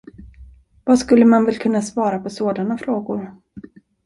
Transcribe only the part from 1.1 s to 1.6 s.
man väl